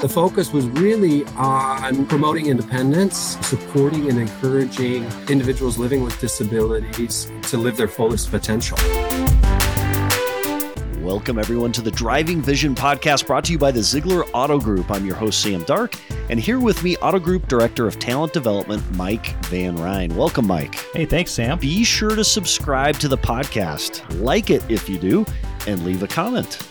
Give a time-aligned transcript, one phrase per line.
[0.00, 7.56] The focus was really on promoting independence, supporting and encouraging individuals living with disabilities to
[7.56, 8.78] live their fullest potential.
[11.00, 14.88] Welcome, everyone, to the Driving Vision podcast brought to you by the Zeigler Auto Group.
[14.88, 15.96] I'm your host, Sam Dark,
[16.30, 20.14] and here with me, Auto Group Director of Talent Development, Mike Van Ryn.
[20.14, 20.76] Welcome, Mike.
[20.94, 21.58] Hey, thanks, Sam.
[21.58, 25.26] Be sure to subscribe to the podcast, like it if you do,
[25.66, 26.62] and leave a comment.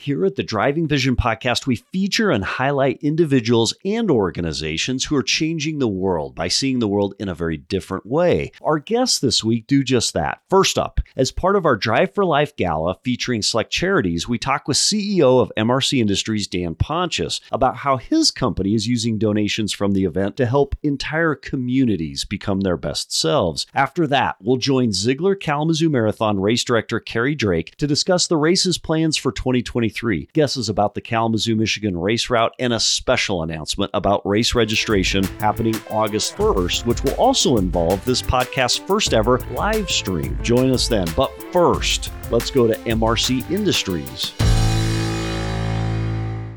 [0.00, 5.22] Here at the Driving Vision podcast, we feature and highlight individuals and organizations who are
[5.22, 8.50] changing the world by seeing the world in a very different way.
[8.62, 10.40] Our guests this week do just that.
[10.48, 14.66] First up, as part of our Drive for Life gala featuring select charities, we talk
[14.66, 19.92] with CEO of MRC Industries, Dan Pontius, about how his company is using donations from
[19.92, 23.66] the event to help entire communities become their best selves.
[23.74, 28.78] After that, we'll join Zeigler Kalamazoo Marathon race director Carrie Drake to discuss the race's
[28.78, 29.89] plans for 2023
[30.32, 35.74] guesses about the Kalamazoo, Michigan race route, and a special announcement about race registration happening
[35.90, 40.38] August 1st, which will also involve this podcast's first ever live stream.
[40.42, 41.06] Join us then.
[41.16, 44.32] But first, let's go to MRC Industries.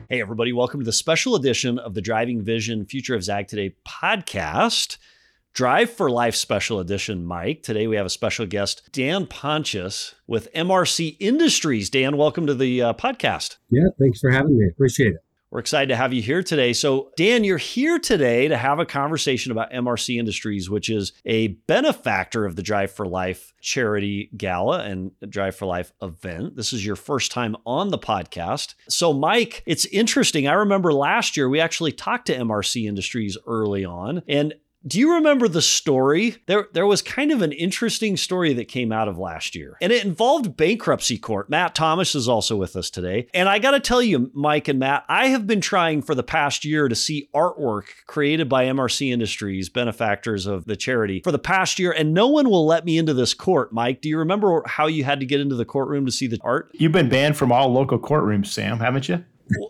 [0.09, 3.75] Hey, everybody, welcome to the special edition of the Driving Vision Future of Zag Today
[3.87, 4.97] podcast.
[5.53, 7.61] Drive for Life Special Edition, Mike.
[7.61, 11.91] Today we have a special guest, Dan Pontius with MRC Industries.
[11.91, 13.57] Dan, welcome to the uh, podcast.
[13.69, 14.65] Yeah, thanks for having me.
[14.67, 15.23] Appreciate it.
[15.51, 16.73] We're excited to have you here today.
[16.73, 21.49] So, Dan, you're here today to have a conversation about MRC Industries, which is a
[21.49, 26.55] benefactor of the Drive for Life charity gala and Drive for Life event.
[26.55, 28.73] This is your first time on the podcast.
[28.89, 30.47] So, Mike, it's interesting.
[30.47, 35.13] I remember last year we actually talked to MRC Industries early on, and do you
[35.15, 36.37] remember the story?
[36.45, 39.91] There, there was kind of an interesting story that came out of last year, and
[39.91, 41.49] it involved bankruptcy court.
[41.49, 43.27] Matt Thomas is also with us today.
[43.33, 46.23] And I got to tell you, Mike and Matt, I have been trying for the
[46.23, 51.39] past year to see artwork created by MRC Industries, benefactors of the charity, for the
[51.39, 53.71] past year, and no one will let me into this court.
[53.71, 56.39] Mike, do you remember how you had to get into the courtroom to see the
[56.41, 56.69] art?
[56.73, 59.23] You've been banned from all local courtrooms, Sam, haven't you?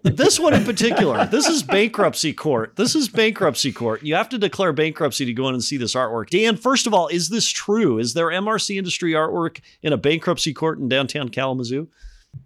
[0.03, 2.75] This one in particular, this is bankruptcy court.
[2.75, 4.03] This is bankruptcy court.
[4.03, 6.29] You have to declare bankruptcy to go in and see this artwork.
[6.29, 7.99] Dan, first of all, is this true?
[7.99, 11.87] Is there MRC industry artwork in a bankruptcy court in downtown Kalamazoo?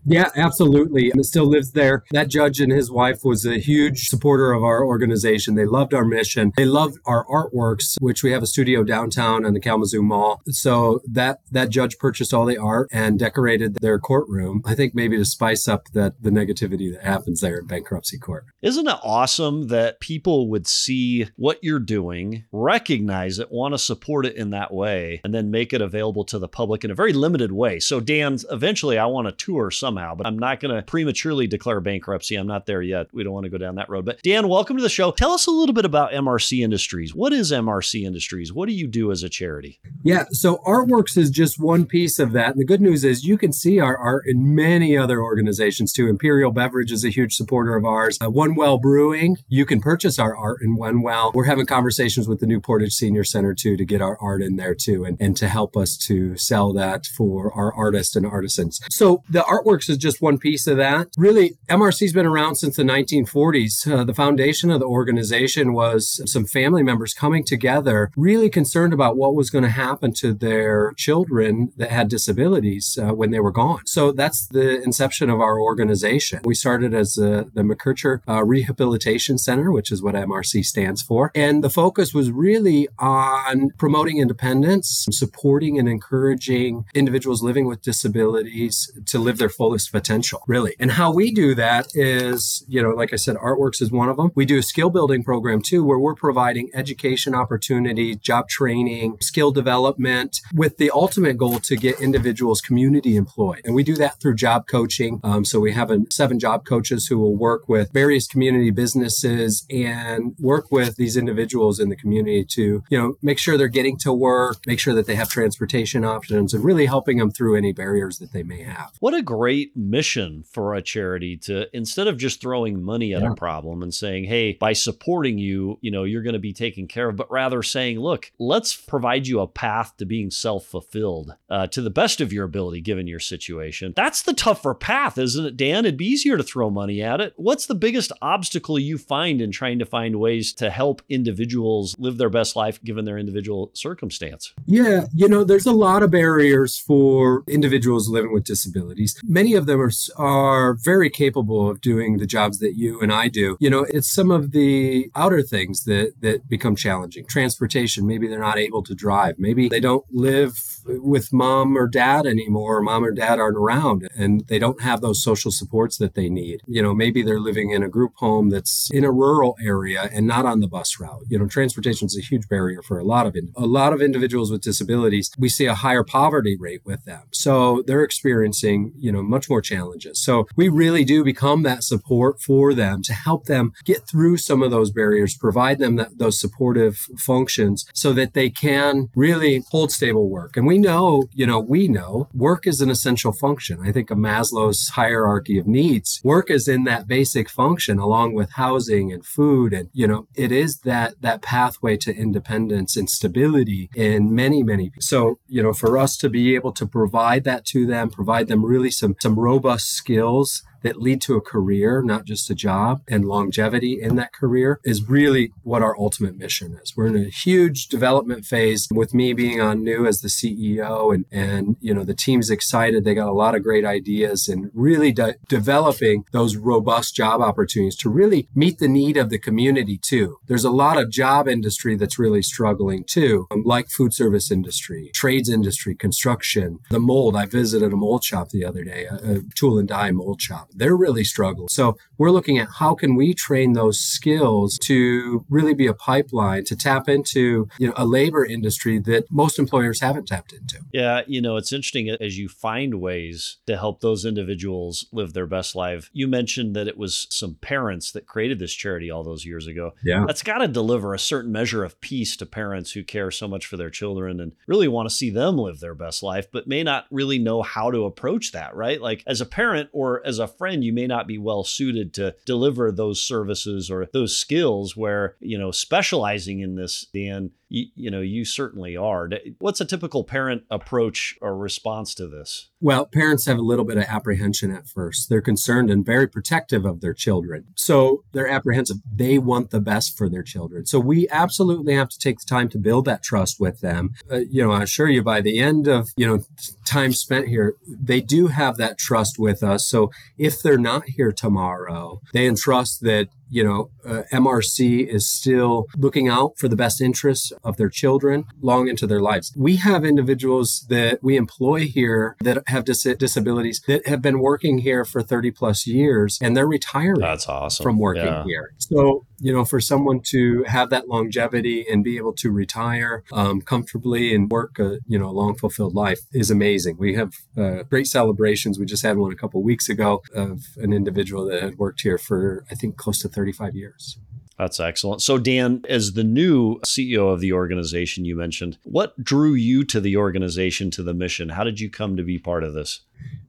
[0.07, 1.11] Yeah, absolutely.
[1.11, 2.03] And it still lives there.
[2.11, 5.55] That judge and his wife was a huge supporter of our organization.
[5.55, 6.53] They loved our mission.
[6.55, 10.41] They loved our artworks, which we have a studio downtown in the Kalamazoo Mall.
[10.47, 14.61] So that that judge purchased all the art and decorated their courtroom.
[14.65, 18.45] I think maybe to spice up that the negativity that happens there in bankruptcy court.
[18.61, 24.25] Isn't it awesome that people would see what you're doing, recognize it, want to support
[24.25, 27.11] it in that way, and then make it available to the public in a very
[27.11, 27.79] limited way?
[27.79, 31.79] So Dan, eventually I want to tour somehow, but I'm not going to prematurely declare
[31.81, 32.35] bankruptcy.
[32.35, 33.07] I'm not there yet.
[33.13, 34.05] We don't want to go down that road.
[34.05, 35.11] But Dan, welcome to the show.
[35.11, 37.15] Tell us a little bit about MRC Industries.
[37.15, 38.53] What is MRC Industries?
[38.53, 39.79] What do you do as a charity?
[40.03, 42.51] Yeah, so Artworks is just one piece of that.
[42.51, 46.07] And the good news is you can see our art in many other organizations too.
[46.07, 48.17] Imperial Beverage is a huge supporter of ours.
[48.23, 51.31] Uh, One Well Brewing, you can purchase our art in One Well.
[51.33, 54.57] We're having conversations with the New Portage Senior Center too to get our art in
[54.57, 58.79] there too and, and to help us to sell that for our artists and artisans.
[58.89, 61.09] So the art Artworks is just one piece of that.
[61.17, 63.91] Really, MRC's been around since the 1940s.
[63.91, 69.17] Uh, the foundation of the organization was some family members coming together, really concerned about
[69.17, 73.51] what was going to happen to their children that had disabilities uh, when they were
[73.51, 73.85] gone.
[73.85, 76.41] So that's the inception of our organization.
[76.43, 81.31] We started as uh, the McKercher uh, Rehabilitation Center, which is what MRC stands for.
[81.35, 88.91] And the focus was really on promoting independence, supporting and encouraging individuals living with disabilities
[89.05, 90.73] to live their fullest potential, really.
[90.79, 94.15] And how we do that is, you know, like I said, Artworks is one of
[94.15, 94.31] them.
[94.33, 99.51] We do a skill building program too, where we're providing education opportunities, job training, skill
[99.51, 103.59] development with the ultimate goal to get individuals community employed.
[103.65, 105.19] And we do that through job coaching.
[105.21, 109.65] Um, so we have a, seven job coaches who will work with various community businesses
[109.69, 113.97] and work with these individuals in the community to, you know, make sure they're getting
[113.97, 117.73] to work, make sure that they have transportation options and really helping them through any
[117.73, 118.91] barriers that they may have.
[119.01, 123.21] What a great great mission for a charity to instead of just throwing money at
[123.21, 123.31] yeah.
[123.31, 126.87] a problem and saying, "Hey, by supporting you, you know, you're going to be taken
[126.87, 131.67] care of," but rather saying, "Look, let's provide you a path to being self-fulfilled uh,
[131.67, 135.57] to the best of your ability, given your situation." That's the tougher path, isn't it,
[135.57, 135.85] Dan?
[135.85, 137.33] It'd be easier to throw money at it.
[137.37, 142.17] What's the biggest obstacle you find in trying to find ways to help individuals live
[142.17, 144.53] their best life given their individual circumstance?
[144.65, 149.55] Yeah, you know, there's a lot of barriers for individuals living with disabilities many many
[149.55, 153.55] of them are, are very capable of doing the jobs that you and I do.
[153.61, 157.25] You know, it's some of the outer things that, that become challenging.
[157.27, 159.35] Transportation, maybe they're not able to drive.
[159.37, 162.81] Maybe they don't live with mom or dad anymore.
[162.81, 166.61] Mom or dad aren't around and they don't have those social supports that they need.
[166.67, 170.27] You know, maybe they're living in a group home that's in a rural area and
[170.27, 171.23] not on the bus route.
[171.29, 174.51] You know, transportation is a huge barrier for a lot of a lot of individuals
[174.51, 175.31] with disabilities.
[175.37, 177.23] We see a higher poverty rate with them.
[177.31, 180.19] So they're experiencing, you know, much more challenges.
[180.19, 184.63] So we really do become that support for them to help them get through some
[184.63, 189.91] of those barriers, provide them that, those supportive functions so that they can really hold
[189.91, 190.57] stable work.
[190.57, 193.79] And we know, you know, we know work is an essential function.
[193.87, 196.19] I think of Maslow's hierarchy of needs.
[196.23, 199.71] Work is in that basic function along with housing and food.
[199.71, 204.91] And, you know, it is that, that pathway to independence and stability in many, many.
[204.99, 208.65] So, you know, for us to be able to provide that to them, provide them
[208.65, 213.25] really some, some robust skills that lead to a career, not just a job, and
[213.25, 216.95] longevity in that career is really what our ultimate mission is.
[216.95, 221.25] We're in a huge development phase with me being on new as the CEO and,
[221.31, 223.03] and you know, the team's excited.
[223.03, 227.95] They got a lot of great ideas and really de- developing those robust job opportunities
[227.97, 230.37] to really meet the need of the community too.
[230.47, 235.11] There's a lot of job industry that's really struggling too, um, like food service industry,
[235.13, 237.35] trades industry, construction, the mold.
[237.35, 240.66] I visited a mold shop the other day, a, a tool and die mold shop
[240.73, 241.67] they're really struggling.
[241.69, 246.63] So we're looking at how can we train those skills to really be a pipeline
[246.65, 250.79] to tap into you know a labor industry that most employers haven't tapped into.
[250.91, 255.47] Yeah, you know, it's interesting as you find ways to help those individuals live their
[255.47, 256.09] best life.
[256.13, 259.93] You mentioned that it was some parents that created this charity all those years ago.
[260.03, 260.23] Yeah.
[260.25, 263.65] That's got to deliver a certain measure of peace to parents who care so much
[263.65, 266.83] for their children and really want to see them live their best life, but may
[266.83, 269.01] not really know how to approach that, right?
[269.01, 272.35] Like as a parent or as a friend, you may not be well suited to
[272.45, 278.11] deliver those services or those skills where, you know, specializing in this, Dan, you, you,
[278.11, 279.29] know you certainly are.
[279.59, 282.69] What's a typical parent approach or response to this?
[282.79, 285.29] Well parents have a little bit of apprehension at first.
[285.29, 287.65] They're concerned and very protective of their children.
[287.75, 288.97] So they're apprehensive.
[289.11, 290.85] They want the best for their children.
[290.85, 294.11] So we absolutely have to take the time to build that trust with them.
[294.31, 296.39] Uh, you know i assure you by the end of you know
[296.85, 299.87] time spent here they do have that trust with us.
[299.87, 305.85] So if they're not here tomorrow they entrust that you know, uh, MRC is still
[305.97, 309.53] looking out for the best interests of their children long into their lives.
[309.55, 314.79] We have individuals that we employ here that have dis- disabilities that have been working
[314.79, 317.19] here for 30 plus years and they're retiring.
[317.19, 317.83] That's awesome.
[317.83, 318.43] From working yeah.
[318.43, 318.73] here.
[318.77, 323.61] So, you know, for someone to have that longevity and be able to retire um,
[323.61, 326.97] comfortably and work a, you know, a long fulfilled life is amazing.
[326.97, 328.79] We have uh, great celebrations.
[328.79, 332.17] We just had one a couple weeks ago of an individual that had worked here
[332.17, 334.17] for, I think, close to 35 years.
[334.57, 335.21] That's excellent.
[335.21, 340.01] So, Dan, as the new CEO of the organization you mentioned, what drew you to
[340.01, 341.49] the organization, to the mission?
[341.49, 343.01] How did you come to be part of this?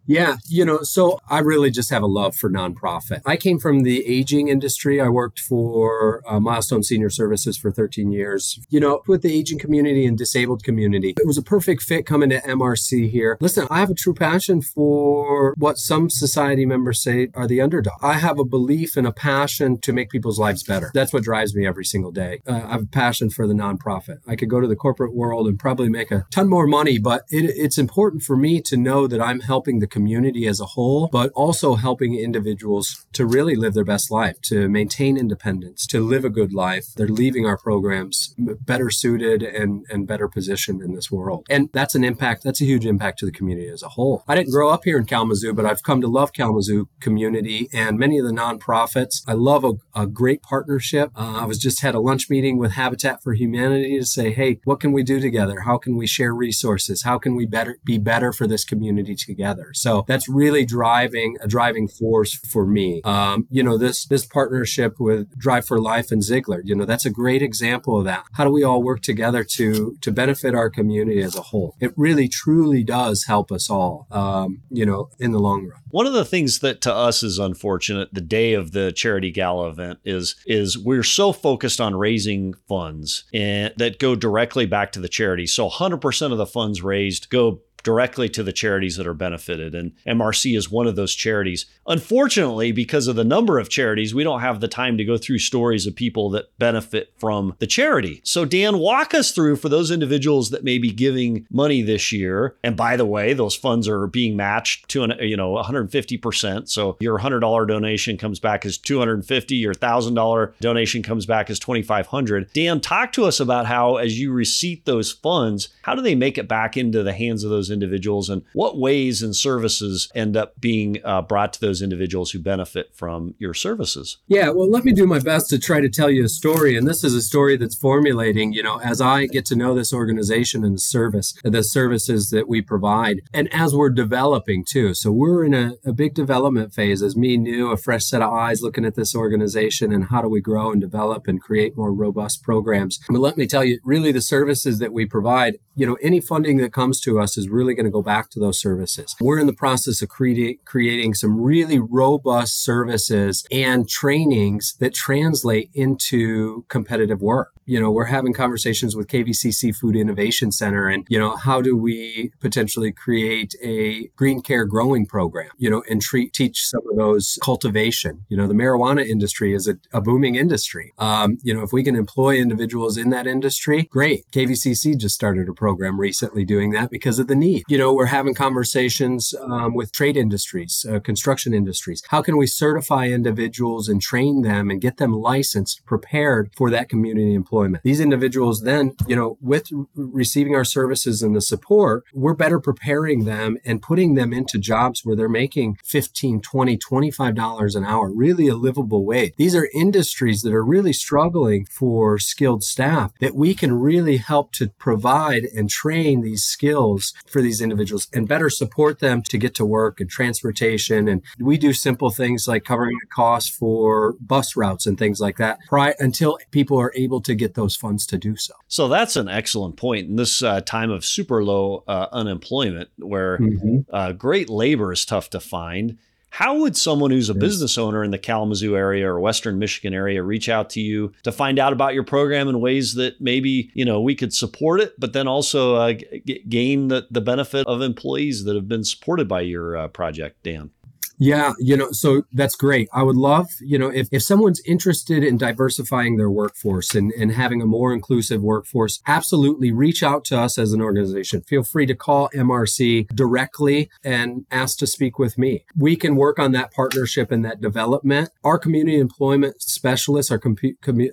[0.08, 3.20] Yeah, you know, so I really just have a love for nonprofit.
[3.26, 5.02] I came from the aging industry.
[5.02, 9.58] I worked for uh, Milestone Senior Services for 13 years, you know, with the aging
[9.58, 11.10] community and disabled community.
[11.18, 13.36] It was a perfect fit coming to MRC here.
[13.42, 17.98] Listen, I have a true passion for what some society members say are the underdog.
[18.00, 20.90] I have a belief and a passion to make people's lives better.
[20.94, 22.40] That's what drives me every single day.
[22.46, 24.20] Uh, I have a passion for the nonprofit.
[24.26, 27.24] I could go to the corporate world and probably make a ton more money, but
[27.28, 31.08] it, it's important for me to know that I'm helping the community as a whole,
[31.12, 36.24] but also helping individuals to really live their best life, to maintain independence, to live
[36.24, 36.86] a good life.
[36.96, 41.46] They're leaving our programs better suited and, and better positioned in this world.
[41.50, 44.24] And that's an impact, that's a huge impact to the community as a whole.
[44.28, 47.98] I didn't grow up here in Kalamazoo, but I've come to love Kalamazoo community and
[47.98, 49.22] many of the nonprofits.
[49.26, 51.10] I love a, a great partnership.
[51.16, 54.60] Uh, I was just had a lunch meeting with Habitat for Humanity to say, hey,
[54.64, 55.60] what can we do together?
[55.60, 57.02] How can we share resources?
[57.02, 59.70] How can we better be better for this community together?
[59.74, 63.00] So so that's really driving a driving force for me.
[63.04, 67.06] Um, you know, this this partnership with Drive for Life and Zeigler, you know, that's
[67.06, 68.24] a great example of that.
[68.34, 71.74] How do we all work together to to benefit our community as a whole?
[71.80, 74.06] It really truly does help us all.
[74.10, 75.80] Um, you know, in the long run.
[75.90, 79.68] One of the things that to us is unfortunate the day of the charity gala
[79.70, 85.00] event is is we're so focused on raising funds and that go directly back to
[85.00, 85.46] the charity.
[85.46, 89.74] So 100% of the funds raised go directly to the charities that are benefited.
[89.74, 91.64] And MRC is one of those charities.
[91.86, 95.38] Unfortunately, because of the number of charities, we don't have the time to go through
[95.38, 98.20] stories of people that benefit from the charity.
[98.24, 102.56] So, Dan, walk us through for those individuals that may be giving money this year.
[102.62, 106.68] And by the way, those funds are being matched to an, you know 150%.
[106.68, 112.52] So your $100 donation comes back as 250, your $1,000 donation comes back as 2500.
[112.52, 116.36] Dan, talk to us about how as you receipt those funds, how do they make
[116.36, 120.60] it back into the hands of those individuals and what ways and services end up
[120.60, 124.18] being uh, brought to those individuals who benefit from your services?
[124.26, 126.76] Yeah, well, let me do my best to try to tell you a story.
[126.76, 129.92] And this is a story that's formulating, you know, as I get to know this
[129.92, 134.94] organization and the service, the services that we provide, and as we're developing too.
[134.94, 138.32] So we're in a, a big development phase as me new, a fresh set of
[138.32, 141.92] eyes looking at this organization and how do we grow and develop and create more
[141.92, 142.98] robust programs.
[143.08, 146.58] But let me tell you, really the services that we provide, you know, any funding
[146.58, 149.16] that comes to us is really going to go back to those services.
[149.20, 155.70] We're in the process of creating creating some really robust services and trainings that translate
[155.74, 157.52] into competitive work.
[157.66, 161.76] You know, we're having conversations with KVCC's Food Innovation Center and, you know, how do
[161.76, 166.96] we potentially create a green care growing program, you know, and treat, teach some of
[166.96, 168.24] those cultivation.
[168.30, 170.94] You know, the marijuana industry is a, a booming industry.
[170.96, 174.24] Um, you know, if we can employ individuals in that industry, great.
[174.32, 177.47] KVCC just started a program recently doing that because of the need.
[177.68, 182.02] You know, we're having conversations um, with trade industries, uh, construction industries.
[182.08, 186.88] How can we certify individuals and train them and get them licensed, prepared for that
[186.88, 187.48] community employment?
[187.48, 187.82] employment.
[187.82, 193.24] These individuals then, you know, with receiving our services and the support, we're better preparing
[193.24, 198.10] them and putting them into jobs where they're making 15, 20, 25 dollars an hour,
[198.10, 199.32] really a livable wage.
[199.36, 204.52] These are industries that are really struggling for skilled staff that we can really help
[204.52, 209.54] to provide and train these skills for these individuals and better support them to get
[209.56, 211.08] to work and transportation.
[211.08, 215.38] And we do simple things like covering the cost for bus routes and things like
[215.38, 218.54] that prior, until people are able to get get those funds to do so.
[218.68, 220.08] So that's an excellent point.
[220.08, 223.78] In this uh, time of super low uh, unemployment, where mm-hmm.
[223.92, 225.98] uh, great labor is tough to find,
[226.30, 230.22] how would someone who's a business owner in the Kalamazoo area or Western Michigan area
[230.22, 233.84] reach out to you to find out about your program in ways that maybe you
[233.84, 237.82] know we could support it, but then also uh, g- gain the, the benefit of
[237.82, 240.70] employees that have been supported by your uh, project, Dan?
[241.18, 242.88] Yeah, you know, so that's great.
[242.92, 247.32] I would love, you know, if, if someone's interested in diversifying their workforce and, and
[247.32, 251.42] having a more inclusive workforce, absolutely reach out to us as an organization.
[251.42, 255.64] Feel free to call MRC directly and ask to speak with me.
[255.76, 258.30] We can work on that partnership and that development.
[258.44, 260.56] Our community employment specialists, our com-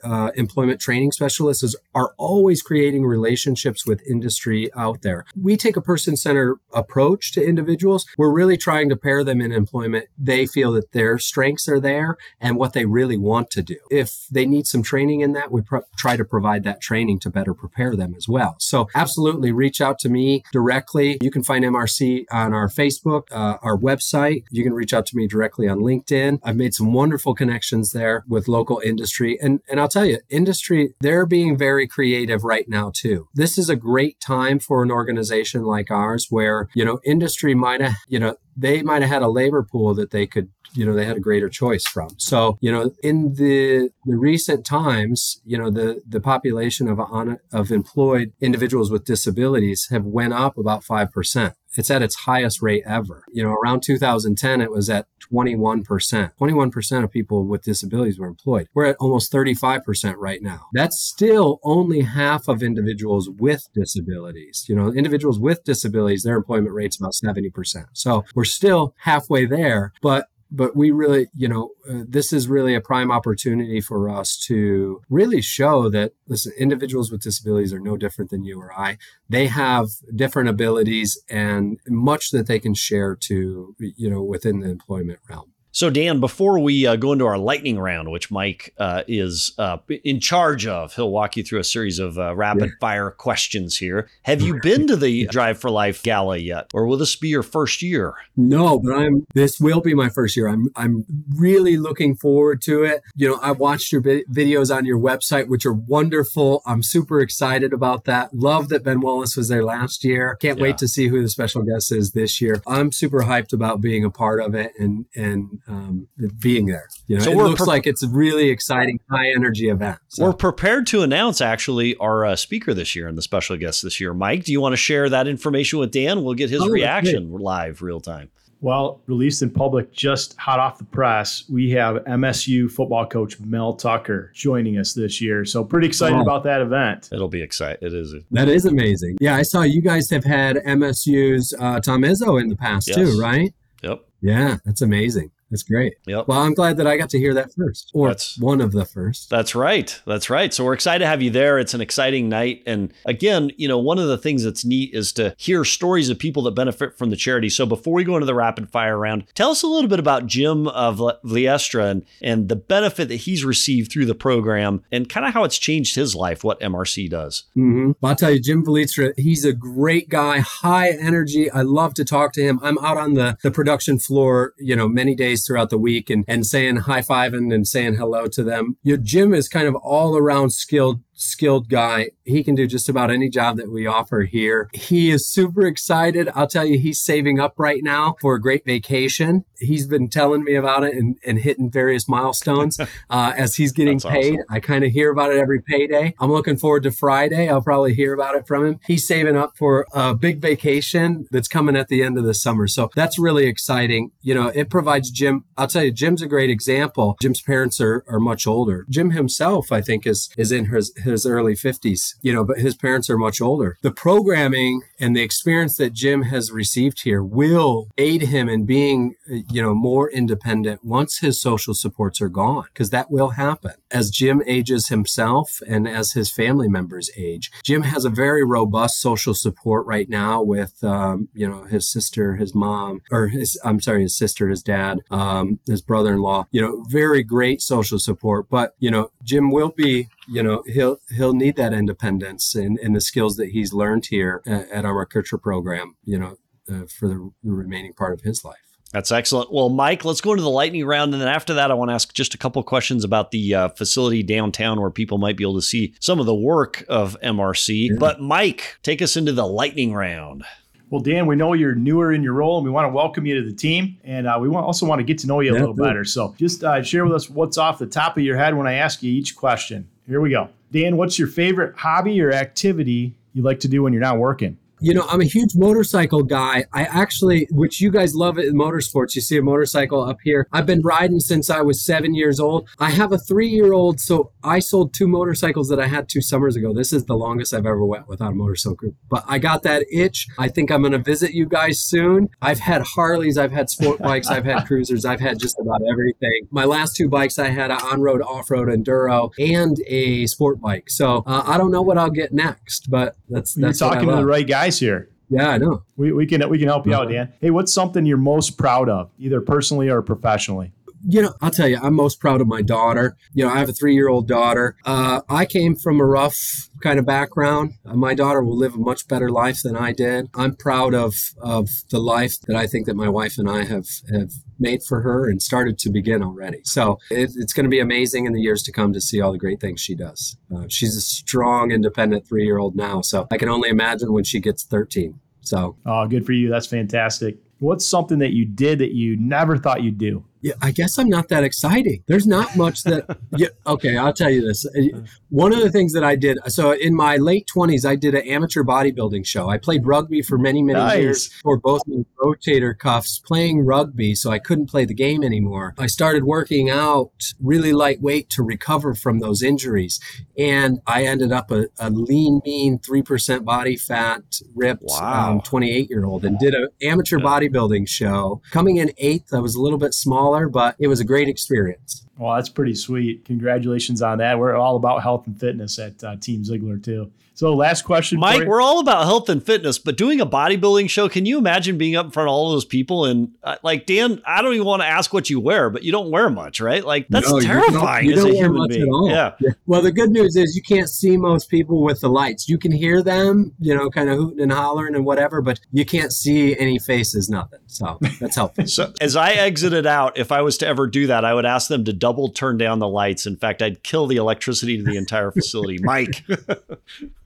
[0.04, 5.26] uh, employment training specialists is, are always creating relationships with industry out there.
[5.40, 8.06] We take a person centered approach to individuals.
[8.18, 12.18] We're really trying to pair them in employment they feel that their strengths are there
[12.40, 13.78] and what they really want to do.
[13.90, 15.62] If they need some training in that, we
[15.98, 18.56] try to provide that training to better prepare them as well.
[18.60, 21.18] So absolutely reach out to me directly.
[21.22, 24.44] You can find MRC on our Facebook, uh, our website.
[24.52, 26.40] You can reach out to me directly on LinkedIn.
[26.44, 29.38] I've made some wonderful connections there with local industry.
[29.42, 33.28] And, and I'll tell you, industry, they're being very creative right now too.
[33.34, 37.82] This is a great time for an organization like ours where, you know, industry might
[37.82, 40.94] have, you know, they might have had a labor pool that they could you know
[40.94, 42.10] they had a greater choice from.
[42.18, 47.40] So you know in the the recent times you know the the population of on,
[47.52, 52.84] of employed individuals with disabilities have went up about 5% it's at its highest rate
[52.86, 53.24] ever.
[53.32, 56.32] You know, around 2010, it was at 21%.
[56.40, 58.68] 21% of people with disabilities were employed.
[58.74, 60.68] We're at almost 35% right now.
[60.74, 64.66] That's still only half of individuals with disabilities.
[64.68, 67.86] You know, individuals with disabilities, their employment rate's about 70%.
[67.94, 72.76] So we're still halfway there, but but we really, you know, uh, this is really
[72.76, 77.98] a prime opportunity for us to really show that, listen, individuals with disabilities are no
[77.98, 78.98] different than you or I.
[79.28, 84.70] They have different abilities and much that they can share to, you know, within the
[84.70, 85.52] employment realm.
[85.76, 89.76] So, Dan, before we uh, go into our lightning round, which Mike uh, is uh,
[90.06, 94.08] in charge of, he'll walk you through a series of uh, rapid fire questions here.
[94.24, 97.44] Have you been to the Drive for Life Gala yet, or will this be your
[97.44, 98.14] first year?
[98.38, 99.26] No, but I'm.
[99.34, 100.48] This will be my first year.
[100.48, 100.70] I'm.
[100.78, 101.04] I'm
[101.36, 103.02] really looking forward to it.
[103.18, 106.62] You know, I watched your videos on your website, which are wonderful.
[106.66, 108.34] I'm super excited about that.
[108.34, 110.38] Love that Ben Wallace was there last year.
[110.40, 110.64] Can't yeah.
[110.64, 112.62] wait to see who the special guest is this year.
[112.66, 116.08] I'm super hyped about being a part of it and and um,
[116.42, 116.88] being there.
[117.08, 119.98] You know, So it looks pre- like it's a really exciting, high energy event.
[120.10, 123.82] So- We're prepared to announce actually our uh, speaker this year and the special guest
[123.84, 124.14] this year.
[124.14, 126.24] Mike, do you want to share that information with Dan?
[126.24, 128.30] We'll get his Oh, reaction live, real time.
[128.62, 133.74] Well, released in public just hot off the press, we have MSU football coach Mel
[133.74, 135.46] Tucker joining us this year.
[135.46, 136.22] So pretty excited Wow.
[136.24, 137.10] about that event.
[137.12, 137.86] It'll be exciting.
[137.86, 138.16] It is.
[138.32, 139.18] That is amazing.
[139.20, 142.96] Yeah, I saw you guys have had MSU's uh, Tom Izzo in the past Yes.
[142.98, 143.54] too, right?
[143.84, 144.02] Yep.
[144.22, 145.30] Yeah, that's amazing.
[145.52, 145.94] That's great.
[146.08, 146.28] Yep.
[146.28, 148.84] Well, I'm glad that I got to hear that first, or That's- one of the
[148.86, 149.30] first.
[149.30, 150.02] That's right.
[150.06, 150.54] That's right.
[150.54, 151.60] So we're excited to have you there.
[151.60, 152.64] It's an exciting night.
[152.66, 156.18] And again, you know, one of the things that's neat is to hear stories of
[156.20, 157.50] people that benefit from the charity.
[157.50, 160.26] So before we go into the rapid fire round, tell us a little bit about
[160.26, 165.26] Jim of Vliestra and, and the benefit that he's received through the program and kind
[165.26, 167.44] of how it's changed his life, what MRC does.
[167.54, 171.52] hmm Well, I'll tell you, Jim Valitstra, he's a great guy, high energy.
[171.52, 172.60] I love to talk to him.
[172.64, 176.24] I'm out on the, the production floor, you know, many days throughout the week and,
[176.28, 178.78] and saying high fiving and saying hello to them.
[178.84, 182.10] You know, Jim is kind of all around skilled skilled guy.
[182.24, 184.70] He can do just about any job that we offer here.
[184.74, 186.30] He is super excited.
[186.36, 189.46] I'll tell you, he's saving up right now for a great vacation.
[189.60, 192.80] He's been telling me about it and, and hitting various milestones
[193.10, 194.34] uh, as he's getting That's paid.
[194.36, 194.46] awesome.
[194.50, 196.14] I kind of hear about it every payday.
[196.20, 197.50] I'm looking forward to Friday.
[197.50, 198.80] I'll probably hear about it from him.
[198.86, 202.68] He's saving up for a big vacation that's coming at the end of the summer.
[202.68, 204.12] So that's really exciting.
[204.22, 207.18] You know, it provides Jim, I'll tell you, Jim's a great example.
[207.22, 208.86] Jim's parents are, are much older.
[208.90, 212.76] Jim himself, I think, is, is in his, his early 50s, you know, but his
[212.76, 213.78] parents are much older.
[213.82, 219.16] The programming and the experience that Jim has received here will aid him in being,
[219.28, 224.10] you know, more independent once his social supports are gone, because that will happen as
[224.10, 227.52] Jim ages himself and as his family members age.
[227.64, 232.36] Jim has a very robust social support right now with, um, you know, his sister,
[232.36, 236.84] his mom, or his, I'm sorry, his sister, his dad, um, his brother-in-law, you know,
[236.90, 238.50] very great social support.
[238.50, 242.96] But, you know, Jim will be you know he'll he'll need that independence and, and
[242.96, 246.38] the skills that he's learned here at, at our Kircher program you know
[246.70, 248.58] uh, for the, the remaining part of his life
[248.92, 249.52] That's excellent.
[249.52, 251.12] Well, Mike, let's go into the lightning round.
[251.14, 253.70] And then after that, I want to ask just a couple questions about the uh,
[253.70, 258.00] facility downtown where people might be able to see some of the work of MRC.
[258.00, 260.46] But, Mike, take us into the lightning round.
[260.90, 263.36] Well, Dan, we know you're newer in your role, and we want to welcome you
[263.42, 265.54] to the team, and uh, we want, also want to get to know you a
[265.56, 265.86] Yeah, little cool.
[265.86, 266.06] better.
[266.06, 268.74] So, just uh, share with us what's off the top of your head when I
[268.76, 269.90] ask you each question.
[270.08, 270.98] Here we go, Dan.
[270.98, 274.58] What's your favorite hobby or activity you like to do when you're not working?
[274.86, 276.66] You know, I'm a huge motorcycle guy.
[276.72, 280.48] I actually, which you guys love it in motorsports, you see a motorcycle up here.
[280.54, 282.70] I've been riding since I was seven years old.
[282.78, 286.22] I have a three year old, so I sold two motorcycles that I had two
[286.22, 286.72] summers ago.
[286.72, 288.92] This is the longest I've ever went without a motorcycle.
[289.10, 290.28] But I got that itch.
[290.38, 292.30] I think I'm going to visit you guys soon.
[292.40, 296.48] I've had Harleys, I've had sport bikes, I've had cruisers, I've had just about everything.
[296.52, 300.62] My last two bikes, I had an on road, off road enduro and a sport
[300.62, 300.92] bike.
[300.92, 304.10] So uh, I don't know what I'll get next, but that's You're that's I talking
[304.10, 304.46] to the right right
[304.76, 305.10] guys here.
[305.30, 305.84] Yeah, I know.
[305.96, 307.34] We, we can we can help you out, Dan.
[307.42, 310.72] Hey, what's something you're most proud of, either personally or professionally?
[311.08, 313.16] You know, I'll tell you, I'm most proud of my daughter.
[313.34, 314.76] You know, I have a three year old daughter.
[314.86, 317.74] Uh, I came from a rough kind of background.
[317.86, 320.30] Uh, my daughter will live a much better life than I did.
[320.34, 323.88] I'm proud of, of the life that I think that my wife and I have,
[324.12, 326.62] have made for her and started to begin already.
[326.64, 329.32] So it, it's going to be amazing in the years to come to see all
[329.32, 330.38] the great things she does.
[330.56, 333.02] Uh, she's a strong, independent three year old now.
[333.02, 335.20] So I can only imagine when she gets 13.
[335.42, 336.50] So Oh, good for you.
[336.50, 337.38] That's fantastic.
[337.60, 340.26] What's something that you did that you never thought you'd do?
[340.42, 342.04] Yeah, I guess I'm not that exciting.
[342.08, 343.18] There's not much that.
[343.38, 344.66] Yeah, okay, I'll tell you this.
[344.66, 346.38] Uh, One of the things that I did.
[346.48, 349.50] So in my late 20s, I did an amateur bodybuilding show.
[349.50, 351.00] I played rugby for many, many Nice.
[351.02, 355.74] years for both my rotator cuffs playing rugby, so I couldn't play the game anymore.
[355.78, 360.00] I started working out really lightweight to recover from those injuries,
[360.38, 364.22] and I ended up a, a lean, mean, three percent body fat,
[364.56, 365.42] ripped, Wow.
[365.44, 368.42] 28 year old, and did an amateur bodybuilding show.
[368.52, 372.06] Coming in eighth, I was a little bit smaller, but it was a great experience.
[372.18, 373.26] Well, that's pretty sweet.
[373.26, 374.40] Congratulations on that.
[374.40, 377.12] We're all about health and fitness at uh, Team Zeigler too.
[377.38, 378.48] So, last question, for Mike, you.
[378.48, 381.98] we're all about health and fitness, but doing a bodybuilding show, can you imagine being
[381.98, 383.04] up in front of all those people?
[383.04, 385.92] And uh, like, Dan, I don't even want to ask what you wear, but you
[385.92, 386.82] don't wear much, right?
[386.82, 388.84] Like, that's No, you don't- terrifying you as don't wear human much being.
[388.84, 389.10] at all.
[389.10, 389.32] Yeah.
[389.66, 392.48] Well, the good news is you can't see most people with the lights.
[392.48, 395.84] You can hear them, you know, kind of hooting and hollering and whatever, but you
[395.84, 397.60] can't see any faces, nothing.
[397.68, 398.64] So that's helpful.
[398.76, 401.68] So as I exited out, if I was to ever do that, I would ask
[401.68, 403.26] them to double turn down the lights.
[403.26, 405.80] In fact, I'd kill the electricity to the entire facility.
[405.82, 406.24] Mike,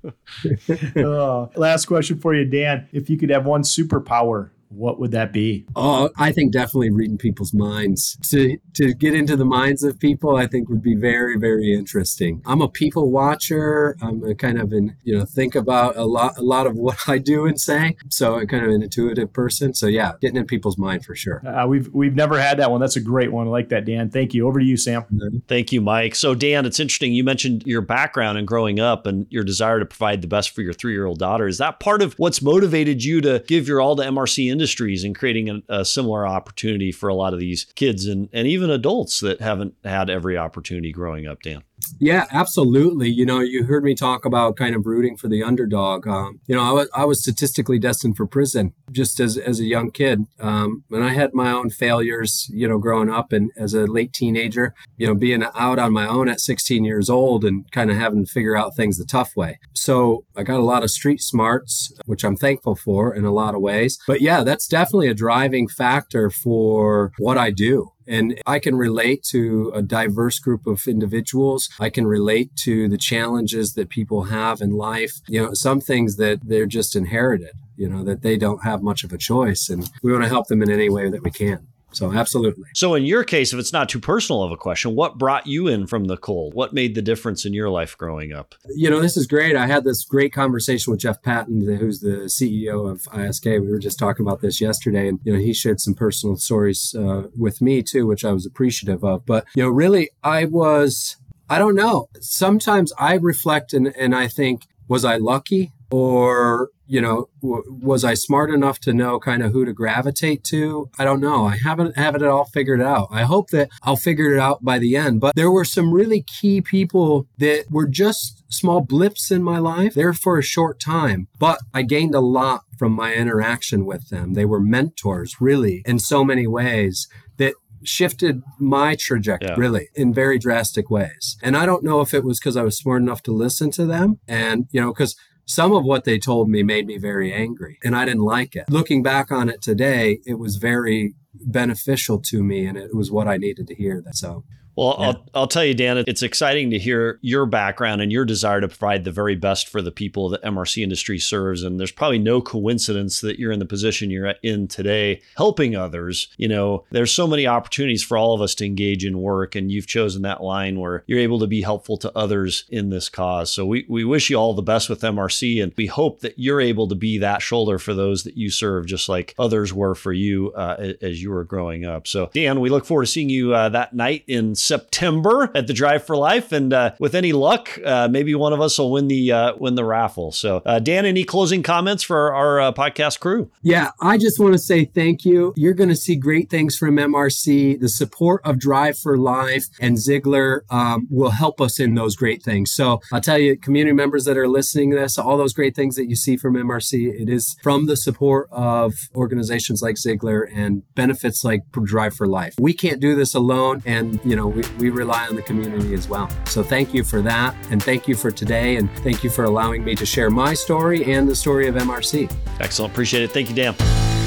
[0.96, 2.88] Uh, last question for you, Dan.
[2.94, 5.66] If you could have one superpower, what would that be?
[5.76, 8.18] Oh, I think definitely reading people's minds.
[8.30, 12.42] To to get into the minds of people, I think would be very, very interesting.
[12.46, 13.98] I'm a people watcher.
[14.02, 16.98] I'm a kind of an, you know, think about a lot a lot of what
[17.08, 17.98] I do and say.
[18.10, 19.74] So I'm kind of an intuitive person.
[19.74, 21.46] So yeah, getting in people's mind for sure.
[21.46, 22.80] Uh, we've we've never had that one.
[22.80, 23.48] That's a great one.
[23.48, 24.10] I like that, Dan.
[24.10, 24.48] Thank you.
[24.48, 25.06] Over to you, Sam.
[25.48, 26.16] Thank you, Mike.
[26.16, 27.14] So Dan, it's interesting.
[27.14, 30.62] You mentioned your background and growing up and your desire to provide the best for
[30.62, 31.48] your three-year-old daughter.
[31.48, 35.16] Is that part of what's motivated you to give your all to MRC Industries and
[35.16, 39.22] creating a, a similar opportunity for a lot of these kids and, and even adults
[39.22, 41.64] that haven't had every opportunity growing up, Dan?
[41.98, 43.10] Yeah, absolutely.
[43.10, 46.06] You know, you heard me talk about kind of rooting for the underdog.
[46.08, 49.66] Um, you know, I was I was statistically destined for prison just as as a
[49.66, 52.50] young kid, um, and I had my own failures.
[52.52, 56.08] You know, growing up and as a late teenager, you know, being out on my
[56.08, 59.36] own at 16 years old and kind of having to figure out things the tough
[59.36, 59.60] way.
[59.74, 63.56] So I got a lot of street smarts, which I'm thankful for in a lot
[63.56, 64.00] of ways.
[64.08, 67.92] But yeah, that's definitely a driving factor for what I do.
[68.08, 71.70] And I can relate to a diverse group of individuals.
[71.80, 75.22] I can relate to the challenges that people have in life.
[75.28, 79.04] You know, some things that they're just inherited, you know, that they don't have much
[79.04, 79.70] of a choice.
[79.70, 81.68] And we want to help them in any way that we can.
[81.92, 82.66] So, absolutely.
[82.76, 85.68] So, in your case, if it's not too personal of a question, what brought you
[85.68, 86.54] in from the cold?
[86.54, 88.54] What made the difference in your life growing up?
[88.76, 89.56] You know, this is great.
[89.56, 93.60] I had this great conversation with Jeff Patton, who's the CEO of ISK.
[93.60, 96.94] We were just talking about this yesterday, and, you know, he shared some personal stories
[96.94, 99.26] uh, with me too, which I was appreciative of.
[99.26, 101.18] But, you know, really, I was,
[101.50, 102.10] I don't know.
[102.20, 105.72] Sometimes I reflect and, and I think, was I lucky?
[105.92, 110.44] Or you know, w- was I smart enough to know kind of who to gravitate
[110.46, 110.90] to?
[110.98, 111.46] I don't know.
[111.46, 113.10] I haven't have it all figured out.
[113.12, 115.22] I hope that I'll figure it out by the end.
[115.22, 119.94] But there were some really key people that were just small blips in my life.
[119.94, 124.34] There for a short time, but I gained a lot from my interaction with them.
[124.34, 129.56] They were mentors, really, in so many ways that shifted my trajectory yeah.
[129.58, 131.38] really in very drastic ways.
[131.42, 133.86] And I don't know if it was because I was smart enough to listen to
[133.86, 135.16] them and, you know, because
[135.50, 138.70] some of what they told me made me very angry and I didn't like it.
[138.70, 143.28] Looking back on it today, it was very beneficial to me and it was what
[143.28, 144.04] I needed to hear.
[144.12, 144.44] So
[144.80, 145.08] well, yeah.
[145.08, 148.70] I'll, I'll tell you, Dan, it's exciting to hear your background and your desire to
[148.70, 151.64] provide the very best for the people that MRC industry serves.
[151.64, 156.30] And there's probably no coincidence that you're in the position you're in today, helping others.
[156.38, 159.70] You know, there's so many opportunities for all of us to engage in work, and
[159.70, 163.52] you've chosen that line where you're able to be helpful to others in this cause.
[163.52, 166.62] So we, we wish you all the best with MRC, and we hope that you're
[166.62, 170.14] able to be that shoulder for those that you serve, just like others were for
[170.14, 172.08] you uh, as you were growing up.
[172.08, 175.74] So, Dan, we look forward to seeing you uh, that night in September at the
[175.74, 179.08] Drive for Life, and uh, with any luck, uh, maybe one of us will win
[179.08, 180.32] the uh, win the raffle.
[180.32, 183.50] So, uh, Dan, any closing comments for our uh, podcast crew?
[183.64, 185.54] Yeah, I just want to say thank you.
[185.56, 187.80] You're going to see great things from MRC.
[187.80, 192.44] The support of Drive for Life and Zeigler um, will help us in those great
[192.44, 192.72] things.
[192.72, 195.96] So, I'll tell you, community members that are listening to this, all those great things
[195.96, 200.84] that you see from MRC, it is from the support of organizations like Zeigler and
[200.94, 202.54] benefits like Drive for Life.
[202.60, 206.08] We can't do this alone, and you know we, we rely on the community as
[206.08, 206.30] well.
[206.46, 207.56] So thank you for that.
[207.72, 208.78] And thank you for today.
[208.78, 212.32] And thank you for allowing me to share my story and the story of MRC.
[212.60, 212.92] Excellent.
[212.92, 213.32] Appreciate it.
[213.32, 214.19] Thank you, Dan.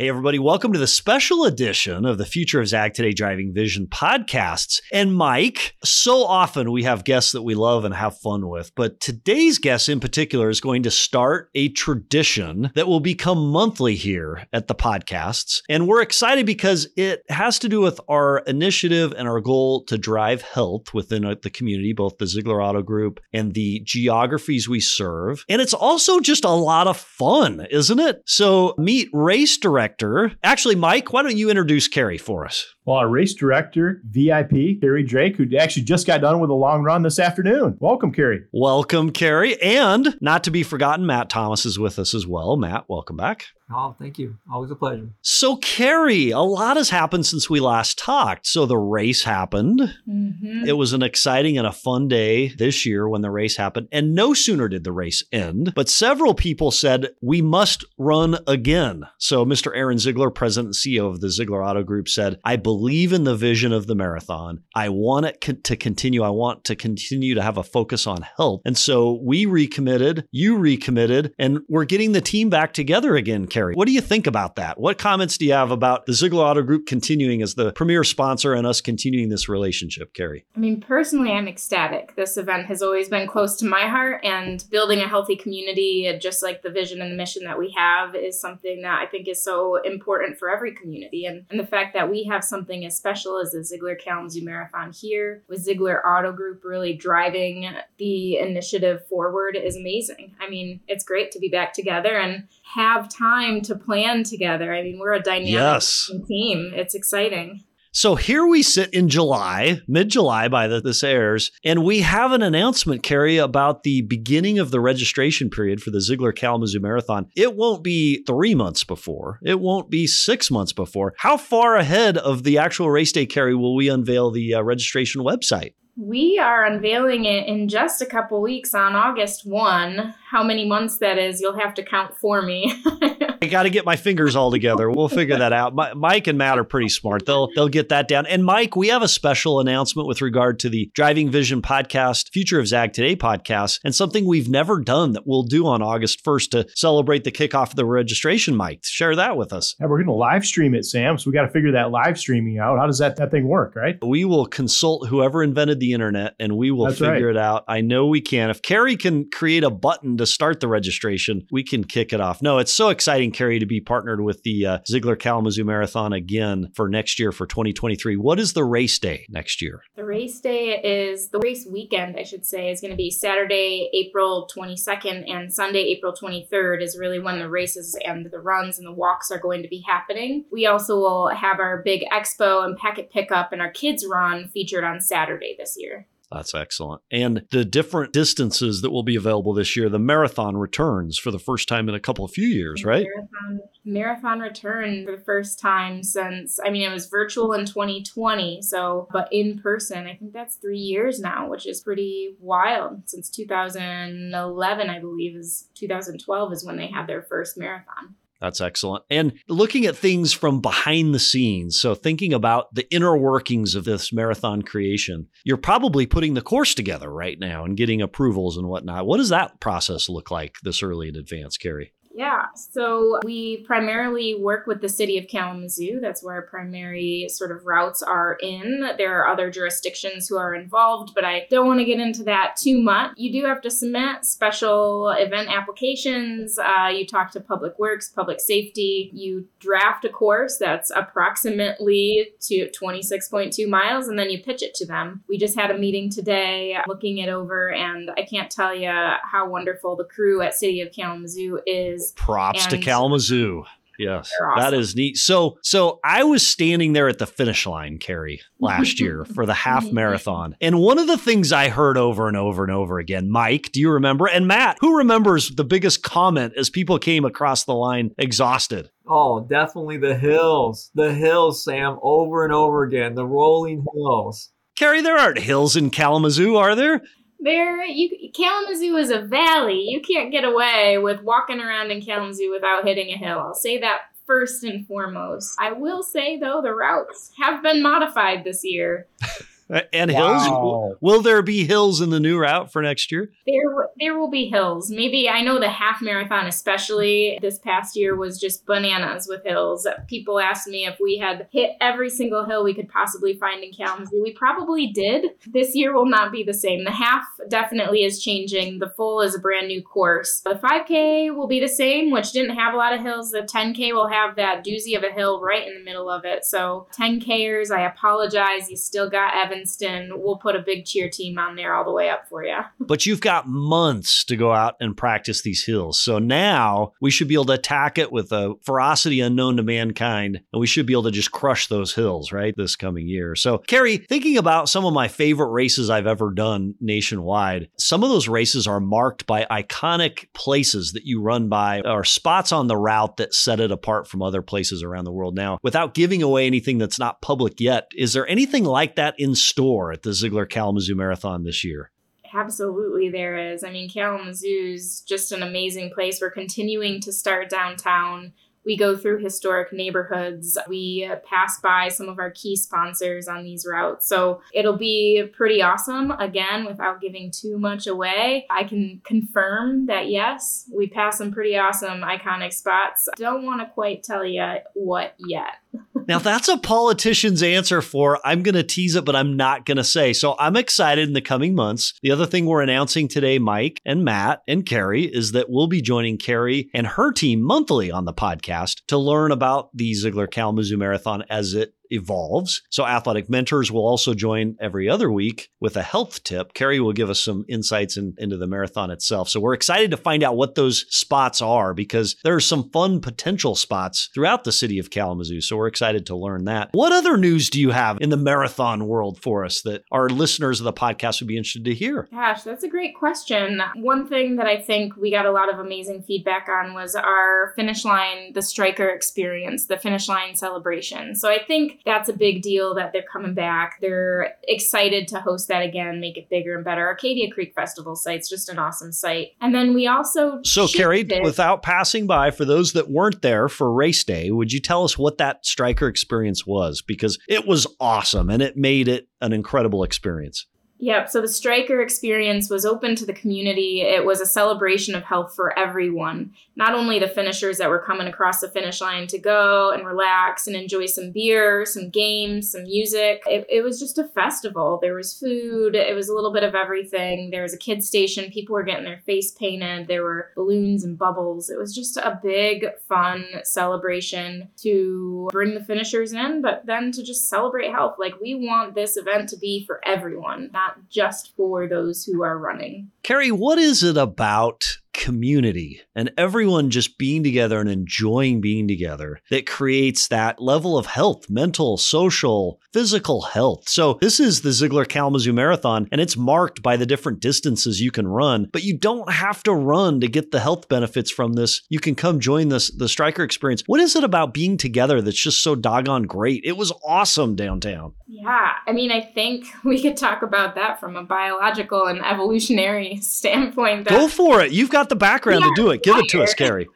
[0.00, 3.86] Hey, everybody, welcome to the special edition of the Future of Zag Today Driving Vision
[3.86, 4.80] podcasts.
[4.90, 8.98] And Mike, so often we have guests that we love and have fun with, but
[9.00, 14.46] today's guest in particular is going to start a tradition that will become monthly here
[14.54, 15.60] at the podcasts.
[15.68, 19.98] And we're excited because it has to do with our initiative and our goal to
[19.98, 24.80] drive health within uh, the community, both the Zeigler Auto Group and the geographies we
[24.80, 25.44] serve.
[25.46, 28.22] And it's also just a lot of fun, isn't it?
[28.24, 30.36] So meet race director director.
[30.42, 32.74] Actually, Mike, why don't you introduce Carrie for us?
[32.90, 36.82] Well, our race director, VIP, Carrie Drake, who actually just got done with a long
[36.82, 37.76] run this afternoon.
[37.78, 38.46] Welcome, Carrie.
[38.50, 39.62] Welcome, Carrie.
[39.62, 42.56] And not to be forgotten, Matt Thomas is with us as well.
[42.56, 43.46] Matt, welcome back.
[43.72, 44.36] Oh, thank you.
[44.52, 45.10] Always a pleasure.
[45.22, 48.46] So, Carrie, a lot has happened since we last talked.
[48.46, 49.80] So, the race happened.
[50.08, 50.64] Mm-hmm.
[50.66, 53.86] It was an exciting and a fun day this year when the race happened.
[53.92, 59.04] And no sooner did the race end, but several people said, we must run again.
[59.18, 59.70] So, Mr.
[59.72, 63.24] Aaron Zeigler, president and CEO of the Zeigler Auto Group, said, I believe believe in
[63.24, 64.62] the vision of the marathon.
[64.74, 66.22] I want it co- to continue.
[66.22, 68.62] I want to continue to have a focus on health.
[68.64, 73.74] And so we recommitted, you recommitted, and we're getting the team back together again, Carrie.
[73.74, 74.80] What do you think about that?
[74.80, 78.54] What comments do you have about the Zeigler Auto Group continuing as the premier sponsor
[78.54, 80.46] and us continuing this relationship, Carrie?
[80.56, 82.16] I mean, personally, I'm ecstatic.
[82.16, 86.42] This event has always been close to my heart, and building a healthy community, just
[86.42, 89.44] like the vision and the mission that we have, is something that I think is
[89.44, 91.26] so important for every community.
[91.26, 94.92] And, and the fact that we have something as special as the Zeigler Kalamazoo Marathon
[94.92, 100.34] here, with Zeigler Auto Group really driving the initiative forward, is amazing.
[100.38, 104.74] I mean, it's great to be back together and have time to plan together.
[104.74, 106.10] I mean, we're a dynamic Yes.
[106.28, 106.72] team.
[106.74, 107.64] It's exciting.
[107.92, 112.30] So here we sit in July, mid July by the this airs, and we have
[112.30, 117.26] an announcement, Carrie, about the beginning of the registration period for the Zeigler Kalamazoo Marathon.
[117.34, 121.14] It won't be three months before, it won't be six months before.
[121.18, 125.22] How far ahead of the actual race day, Carrie, will we unveil the uh, registration
[125.22, 125.74] website?
[125.96, 130.14] We are unveiling it in just a couple weeks on August 1.
[130.30, 132.72] How many months that is, you'll have to count for me.
[133.42, 134.90] I got to get my fingers all together.
[134.90, 135.74] We'll figure that out.
[135.74, 137.24] Mi- Mike and Matt are pretty smart.
[137.24, 138.26] They'll they'll get that down.
[138.26, 142.60] And Mike, we have a special announcement with regard to the Driving Vision podcast, Future
[142.60, 146.50] of Zag Today podcast, and something we've never done that we'll do on August 1st
[146.50, 148.54] to celebrate the kickoff of the registration.
[148.54, 149.74] Mike, share that with us.
[149.80, 151.16] Yeah, we're going to live stream it, Sam.
[151.16, 152.78] So we got to figure that live streaming out.
[152.78, 153.96] How does that, that thing work, right?
[154.04, 157.36] We will consult whoever invented the internet and we will That's figure right.
[157.36, 157.64] it out.
[157.68, 158.50] I know we can.
[158.50, 162.42] If Carrie can create a button to start the registration, we can kick it off.
[162.42, 166.70] No, it's so exciting, Carrie, to be partnered with the uh, Zeigler Kalamazoo Marathon again
[166.74, 168.16] for next year for 2023.
[168.16, 169.82] What is the race day next year?
[169.96, 173.90] the race day is the race weekend, I should say, is going to be Saturday,
[173.92, 178.86] April 22nd, and Sunday, April 23rd, is really when the races and the runs and
[178.86, 180.46] the walks are going to be happening.
[180.50, 184.84] We also will have our big expo and packet pickup and our kids run featured
[184.84, 186.06] on Saturday this year.
[186.32, 187.02] That's excellent.
[187.10, 191.40] And the different distances that will be available this year, the marathon returns for the
[191.40, 193.04] first time in a couple of few years, right?
[193.04, 198.62] Marathon, marathon return for the first time since I mean it was virtual in 2020,
[198.62, 203.08] so but in person, I think that's three years now, which is pretty wild.
[203.08, 208.14] Since 2011, I believe is 2012 is when they had their first marathon.
[208.40, 209.04] That's excellent.
[209.10, 213.84] And looking at things from behind the scenes, so thinking about the inner workings of
[213.84, 218.66] this marathon creation, you're probably putting the course together right now and getting approvals and
[218.66, 219.06] whatnot.
[219.06, 221.92] What does that process look like this early in advance, Carrie?
[222.12, 226.00] Yeah, so we primarily work with the city of Kalamazoo.
[226.00, 228.84] That's where our primary sort of routes are in.
[228.98, 232.56] There are other jurisdictions who are involved, but I don't want to get into that
[232.56, 233.12] too much.
[233.16, 236.58] You do have to submit special event applications.
[236.58, 239.10] Uh, you talk to Public Works, Public Safety.
[239.14, 244.86] You draft a course that's approximately to 26.2 miles, and then you pitch it to
[244.86, 245.22] them.
[245.28, 249.48] We just had a meeting today looking it over, and I can't tell you how
[249.48, 253.64] wonderful the crew at City of Kalamazoo is Props to Kalamazoo.
[253.98, 254.80] Yes, They're awesome.
[254.80, 255.18] is neat.
[255.18, 259.52] So, so I was standing there at the finish line, Carrie, last year for the
[259.52, 263.30] half marathon, and one of the things I heard over and over and over again,
[263.30, 264.26] Mike, do you remember?
[264.26, 268.88] And Matt, who remembers the biggest comment as people came across the line exhausted?
[269.06, 270.90] Oh, definitely the hills.
[270.94, 273.14] The hills, Sam, over and over again.
[273.14, 274.50] The rolling hills.
[274.76, 277.02] Carrie, there aren't hills in Kalamazoo, are there?
[277.42, 277.84] There.
[277.84, 279.80] You Kalamazoo is a valley.
[279.88, 283.38] You can't get away with walking around in Kalamazoo without hitting a hill.
[283.38, 285.56] I'll say that first and foremost.
[285.58, 289.06] I will say though, the routes have been modified this year.
[289.92, 290.48] And hills?
[290.48, 290.96] Wow.
[291.00, 293.30] Will there be hills in the new route for next year?
[293.46, 294.90] There, there will be hills.
[294.90, 299.86] Maybe I know the half marathon, especially this past year, was just bananas with hills.
[300.08, 303.72] People asked me if we had hit every single hill we could possibly find in
[303.72, 304.22] Kalamazoo.
[304.22, 305.30] We probably did.
[305.46, 306.84] This year will not be the same.
[306.84, 308.78] The half definitely is changing.
[308.78, 310.40] The full is a brand new course.
[310.40, 313.30] The 5K will be the same, which didn't have a lot of hills.
[313.30, 316.44] The 10K will have that doozy of a hill right in the middle of it.
[316.44, 318.68] So 10Kers, I apologize.
[318.70, 320.10] You still got Evanston.
[320.14, 322.58] We'll put a big cheer team on there all the way up for you.
[322.90, 326.00] But you've got months to go out and practice these hills.
[326.00, 330.40] So now we should be able to attack it with a ferocity unknown to mankind,
[330.52, 333.36] and we should be able to just crush those hills, right, this coming year.
[333.36, 338.10] So, Carrie, thinking about some of my favorite races I've ever done nationwide, some of
[338.10, 342.76] those races are marked by iconic places that you run by or spots on the
[342.76, 345.36] route that set it apart from other places around the world.
[345.36, 349.36] Now, without giving away anything that's not public yet, is there anything like that in
[349.50, 351.90] store at the Zeigler Kalamazoo Marathon this year?
[352.32, 353.64] Absolutely, there is.
[353.64, 356.20] I mean, Kalamazoo's just an amazing place.
[356.20, 358.32] We're continuing to start downtown.
[358.64, 360.58] We go through historic neighborhoods.
[360.68, 364.06] We pass by some of our key sponsors on these routes.
[364.06, 366.10] So it'll be pretty awesome.
[366.12, 371.56] Again, without giving too much away, I can confirm that yes, we pass some pretty
[371.56, 373.08] awesome iconic spots.
[373.16, 375.54] Don't want to quite tell you what yet.
[376.10, 379.76] now that's a politician's answer for I'm going to tease it, but I'm not going
[379.76, 380.12] to say.
[380.12, 381.94] So I'm excited in the coming months.
[382.02, 385.80] The other thing we're announcing today, Mike and Matt and Carrie, is that we'll be
[385.80, 390.76] joining Carrie and her team monthly on the podcast to learn about the Zeigler Kalamazoo
[390.76, 392.62] Marathon as it evolves.
[392.70, 396.54] So, athletic mentors will also join every other week with a health tip.
[396.54, 399.28] Carrie will give us some insights in, into the marathon itself.
[399.28, 403.00] So, we're excited to find out what those spots are because there are some fun
[403.00, 405.40] potential spots throughout the city of Kalamazoo.
[405.40, 406.70] So, we're excited to learn that.
[406.72, 410.60] What other news do you have in the marathon world for us that our listeners
[410.60, 412.08] of the podcast would be interested to hear?
[412.10, 413.62] Gosh, that's a great question.
[413.76, 417.52] One thing that I think we got a lot of amazing feedback on was our
[417.56, 421.14] finish line, the Stryker experience, the finish line celebration.
[421.14, 423.78] So, I think that's a big deal that they're coming back.
[423.80, 426.86] They're excited to host that again, make it bigger and better.
[426.86, 429.28] Arcadia Creek Festival site's just an awesome site.
[429.40, 433.72] And then we also So Carrie, without passing by, for those that weren't there for
[433.72, 436.82] race day, would you tell us what that Stryker experience was?
[436.82, 440.46] Because it was awesome and it made it an incredible experience.
[440.82, 441.10] Yep.
[441.10, 443.82] So the Stryker experience was open to the community.
[443.82, 448.06] It was a celebration of health for everyone, not only the finishers that were coming
[448.06, 452.62] across the finish line to go and relax and enjoy some beer, some games, some
[452.62, 453.22] music.
[453.26, 454.78] It, it was just a festival.
[454.80, 455.74] There was food.
[455.74, 457.28] It was a little bit of everything.
[457.30, 458.30] There was a kid station.
[458.30, 459.86] People were getting their face painted.
[459.86, 461.50] There were balloons and bubbles.
[461.50, 467.02] It was just a big, fun celebration to bring the finishers in, but then to
[467.02, 467.96] just celebrate health.
[467.98, 472.22] Like we want this event to be for everyone, not not just for those who
[472.22, 472.90] are running.
[473.02, 479.20] Carrie, what is it about community and everyone just being together and enjoying being together
[479.30, 483.68] that creates that level of health, mental, social, physical health.
[483.68, 487.90] So, this is the Zeigler Kalamazoo Marathon, and it's marked by the different distances you
[487.90, 491.62] can run, but you don't have to run to get the health benefits from this.
[491.68, 493.62] You can come join this the Stryker experience.
[493.66, 496.42] What is it about being together that's just so doggone great?
[496.44, 497.94] It was awesome downtown.
[498.06, 502.96] Yeah, I mean, I think we could talk about that from a biological and evolutionary
[503.02, 503.86] standpoint.
[503.86, 504.52] Go for it.
[504.52, 505.82] You've got the background to do it.
[505.82, 506.04] Give wired.
[506.04, 506.68] it to us, Carrie.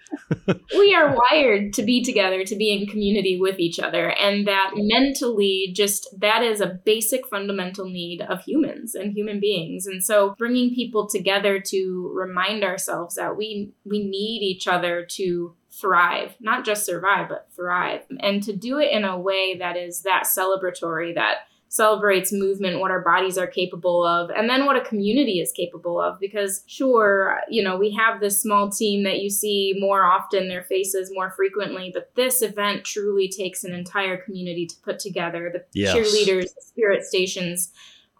[0.76, 4.10] we are wired to be together, to be in community with each other.
[4.10, 9.86] And that mentally, just that is a basic fundamental need of humans and human beings.
[9.86, 15.54] And so bringing people together to remind ourselves that we, we need each other to
[15.70, 18.02] thrive, not just survive, but thrive.
[18.20, 21.38] And to do it in a way that is that celebratory, that
[21.74, 26.00] celebrates movement, what our bodies are capable of, and then what a community is capable
[26.00, 26.20] of.
[26.20, 30.62] Because, sure, you know, we have this small team that you see more often, their
[30.62, 35.64] faces more frequently, but this event truly takes an entire community to put together the
[35.72, 35.96] yes.
[35.96, 37.72] cheerleaders, the spirit stations,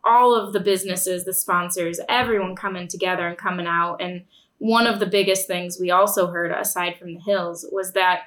[0.02, 4.02] all of the businesses, the sponsors, everyone coming together and coming out.
[4.02, 4.24] And
[4.58, 8.22] one of the biggest things we also heard, aside from the hills, was that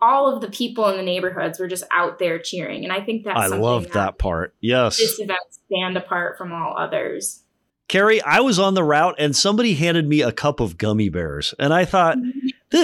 [0.00, 2.84] all of the people in the neighborhoods were just out there cheering.
[2.84, 4.54] And I think that's I love that, that part.
[4.60, 4.98] Yes.
[4.98, 7.42] This event stand apart from all others.
[7.88, 11.54] Carrie, I was on the route and somebody handed me a cup of gummy bears.
[11.58, 12.18] And I thought,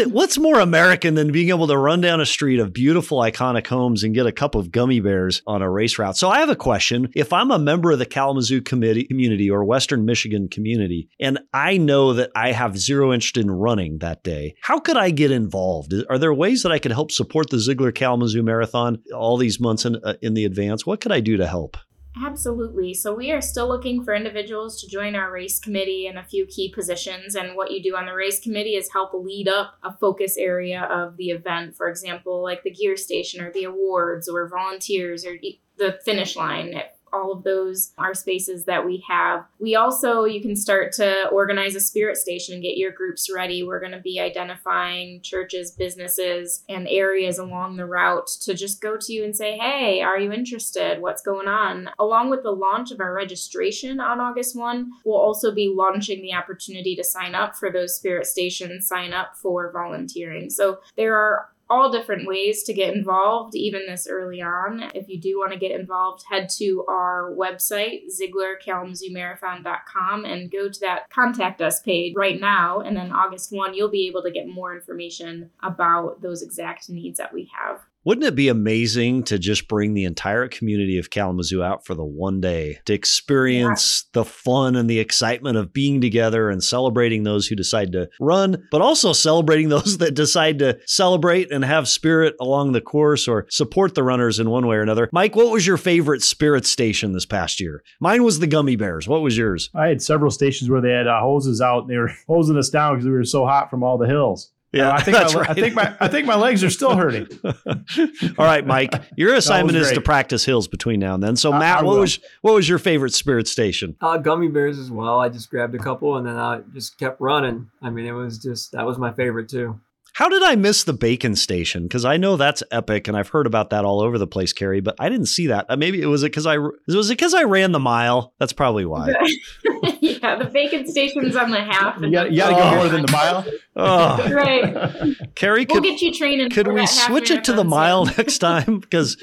[0.06, 4.02] what's more American than being able to run down a street of beautiful, iconic homes
[4.02, 6.16] and get a cup of gummy bears on a race route?
[6.16, 7.10] So I have a question.
[7.14, 11.76] If I'm a member of the Kalamazoo committee, community or Western Michigan community, and I
[11.76, 15.92] know that I have zero interest in running that day, how could I get involved?
[16.08, 19.84] Are there ways that I could help support the Zeigler Kalamazoo Marathon all these months
[19.84, 20.86] in, uh, in the advance?
[20.86, 21.76] What could I do to help?
[22.16, 22.94] Absolutely.
[22.94, 26.46] So we are still looking for individuals to join our race committee in a few
[26.46, 27.34] key positions.
[27.34, 30.82] And what you do on the race committee is help lead up a focus area
[30.82, 31.76] of the event.
[31.76, 35.36] For example, like the gear station or the awards or volunteers or
[35.76, 36.80] the finish line
[37.14, 39.44] all of those are spaces that we have.
[39.58, 43.62] We also, you can start to organize a spirit station and get your groups ready.
[43.62, 48.96] We're going to be identifying churches, businesses, and areas along the route to just go
[48.96, 51.00] to you and say, hey, are you interested?
[51.00, 51.90] What's going on?
[51.98, 56.34] Along with the launch of our registration on August 1, we'll also be launching the
[56.34, 60.50] opportunity to sign up for those spirit stations, sign up for volunteering.
[60.50, 64.90] So there are all different ways to get involved, even this early on.
[64.94, 70.80] If you do want to get involved, head to our website, ZeiglerKalamazooMarathon.com, and go to
[70.80, 72.80] that contact us page right now.
[72.80, 77.18] And then August 1, you'll be able to get more information about those exact needs
[77.18, 77.82] that we have.
[78.06, 82.04] Wouldn't it be amazing to just bring the entire community of Kalamazoo out for the
[82.04, 84.20] one day to experience yeah.
[84.20, 88.68] the fun and the excitement of being together and celebrating those who decide to run,
[88.70, 93.46] but also celebrating those that decide to celebrate and have spirit along the course or
[93.48, 95.08] support the runners in one way or another?
[95.10, 97.82] Mike, what was your favorite spirit station this past year?
[98.00, 99.08] Mine was the Gummy Bears.
[99.08, 99.70] What was yours?
[99.74, 102.68] I had several stations where they had uh, hoses out and they were hosing us
[102.68, 104.50] down because we were so hot from all the hills.
[104.74, 105.50] Yeah, I think that's my, right.
[105.50, 107.28] I think my I think my legs are still hurting.
[107.44, 108.92] All right, Mike.
[109.16, 111.36] Your assignment is to practice hills between now and then.
[111.36, 113.96] So, Matt, I what was what was your favorite spirit station?
[114.00, 115.20] Uh, gummy bears as well.
[115.20, 117.70] I just grabbed a couple and then I just kept running.
[117.82, 119.78] I mean, it was just that was my favorite too.
[120.14, 121.82] How did I miss the bacon station?
[121.82, 124.80] Because I know that's epic, and I've heard about that all over the place, Carrie.
[124.80, 125.66] But I didn't see that.
[125.68, 128.32] Uh, maybe it was it because I was it because I ran the mile.
[128.38, 129.08] That's probably why.
[130.00, 132.00] yeah, the bacon station's on the half.
[132.00, 133.44] You got, you got to go more than the mile.
[133.76, 134.32] Oh.
[134.32, 135.16] right.
[135.34, 136.50] Carrie, we'll could, get you training.
[136.50, 138.82] Could we switch it to the mile next time?
[138.94, 139.16] Because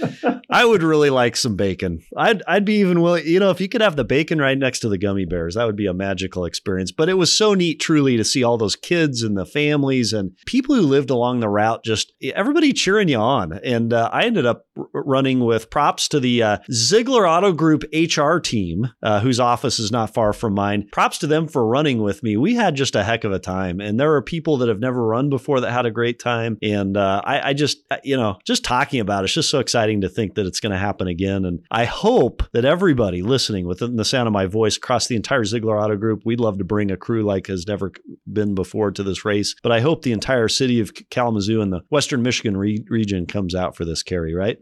[0.50, 2.02] I would really like some bacon.
[2.18, 3.26] I'd I'd be even willing.
[3.26, 5.66] You know, if you could have the bacon right next to the gummy bears, that
[5.66, 6.92] would be a magical experience.
[6.92, 10.36] But it was so neat, truly, to see all those kids and the families and
[10.46, 11.84] people who lived along the route.
[11.84, 13.60] Just everybody cheering you on.
[13.64, 17.84] And uh, I ended up r- running with props to the uh, Zeigler Auto Group
[17.94, 20.88] HR team, uh, whose office is not far from mine.
[20.92, 22.38] Props to them for running with me.
[22.38, 25.06] We had just a heck of a time, and there are people that have never
[25.06, 26.58] run before that had a great time.
[26.62, 29.60] And uh, I, I just, uh, you know, just talking about it, it's just so
[29.60, 31.46] exciting to think that it's going to happen again.
[31.46, 35.44] And I hope that everybody listening within the sound of my voice across the entire
[35.44, 37.92] Zeigler Auto Group, we'd love to bring a crew like has never
[38.32, 39.56] been before to this race.
[39.64, 43.56] But I hope the entire city of Kalamazoo and the Western Michigan re- region comes
[43.56, 44.58] out for this, Carrie, right?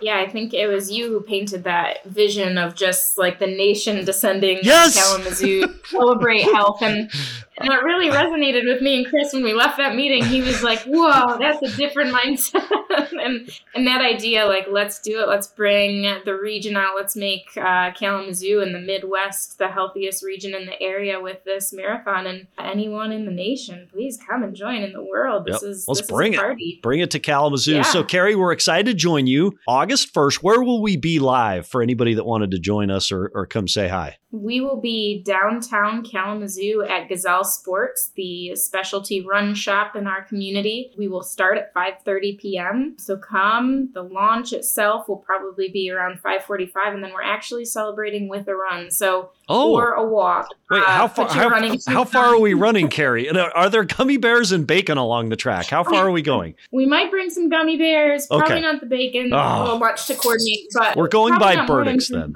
[0.00, 4.04] Yeah, I think it was you who painted that vision of just like the nation
[4.04, 4.94] descending yes!
[4.94, 6.82] Kalamazoo, celebrate health.
[6.82, 7.10] And
[7.58, 10.24] and it really resonated with me and Chris when we left that meeting.
[10.24, 12.68] He was like, "Whoa, that's a different mindset."
[13.12, 15.28] and and that idea, like, let's do it.
[15.28, 16.94] Let's bring the region out.
[16.96, 21.72] Let's make uh, Kalamazoo and the Midwest the healthiest region in the area with this
[21.72, 22.26] marathon.
[22.26, 25.46] And anyone in the nation, please come and join in the world.
[25.46, 25.70] This yep.
[25.70, 26.82] is let's this bring is it.
[26.82, 27.76] Bring it to Kalamazoo.
[27.76, 27.82] Yeah.
[27.82, 30.42] So, Carrie, we're excited to join you August first.
[30.42, 33.66] Where will we be live for anybody that wanted to join us or, or come
[33.66, 34.18] say hi?
[34.36, 40.92] We will be downtown Kalamazoo at Gazelle Sports, the specialty run shop in our community.
[40.98, 42.94] We will start at 5:30 p.m.
[42.98, 43.90] So come.
[43.94, 48.54] The launch itself will probably be around 5:45, and then we're actually celebrating with a
[48.54, 48.90] run.
[48.90, 49.72] So oh.
[49.72, 50.48] or a walk.
[50.70, 51.28] Wait, uh, how far?
[51.28, 53.28] How, how far are we running, Carrie?
[53.28, 55.66] And are there gummy bears and bacon along the track?
[55.66, 56.54] How far are we going?
[56.72, 58.26] we might bring some gummy bears.
[58.30, 58.38] Okay.
[58.38, 59.32] Probably not the bacon.
[59.32, 59.36] Oh.
[59.36, 62.34] A little much to coordinate, but we're going by Burdick's then.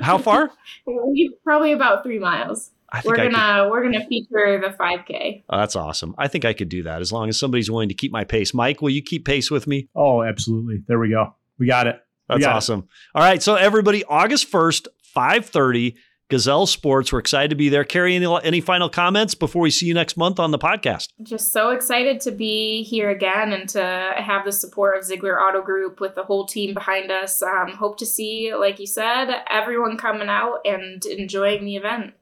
[0.00, 0.50] How far?
[1.44, 2.70] probably about three miles.
[3.04, 5.44] we're I gonna we're gonna feature the 5K.
[5.48, 6.14] Oh, that's awesome.
[6.18, 8.54] I think I could do that as long as somebody's willing to keep my pace.
[8.54, 9.88] Mike, will you keep pace with me?
[9.94, 10.82] Oh, absolutely.
[10.86, 11.34] There we go.
[11.58, 12.00] We got it.
[12.28, 12.80] That's got awesome.
[12.80, 13.18] It.
[13.18, 15.96] All right, so everybody, August first, five thirty.
[16.28, 17.12] Gazelle Sports.
[17.12, 17.84] We're excited to be there.
[17.84, 21.08] Carrie, any, any final comments before we see you next month on the podcast?
[21.22, 25.62] Just so excited to be here again and to have the support of Zeigler Auto
[25.62, 27.42] Group with the whole team behind us.
[27.42, 32.14] Um, hope to see, like you said, everyone coming out and enjoying the event.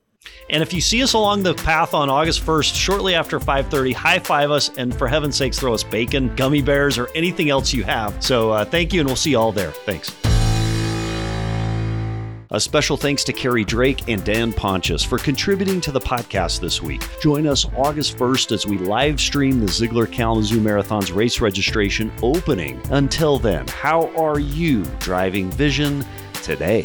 [0.51, 4.19] And if you see us along the path on August 1st, shortly after 5:30, high
[4.19, 7.85] five us and for heaven's sakes, throw us bacon, gummy bears, or anything else you
[7.85, 8.23] have.
[8.23, 9.73] So uh, thank you, and we'll see you all there.
[9.73, 10.15] Thanks.
[12.55, 16.83] A special thanks to Carrie Drake and Dan Pontius for contributing to the podcast this
[16.83, 17.03] week.
[17.19, 22.79] Join us August 1st as we live stream the Zeigler Kalamazoo Marathon's race registration opening.
[22.91, 26.05] Until then, how are you driving vision
[26.43, 26.85] today?